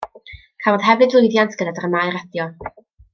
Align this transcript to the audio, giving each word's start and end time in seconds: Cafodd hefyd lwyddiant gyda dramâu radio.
Cafodd 0.63 0.87
hefyd 0.87 1.13
lwyddiant 1.17 1.53
gyda 1.59 1.75
dramâu 1.81 2.17
radio. 2.19 2.49